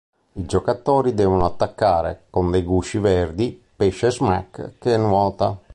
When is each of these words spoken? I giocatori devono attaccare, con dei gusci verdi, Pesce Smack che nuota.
I 0.33 0.45
giocatori 0.47 1.13
devono 1.13 1.45
attaccare, 1.45 2.23
con 2.31 2.49
dei 2.49 2.63
gusci 2.63 2.97
verdi, 2.97 3.61
Pesce 3.75 4.09
Smack 4.09 4.79
che 4.79 4.97
nuota. 4.97 5.59